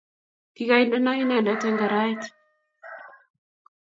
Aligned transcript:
kigaindeno 0.55 1.11
inendet 1.23 1.61
eng 1.67 1.79
karait 1.81 2.21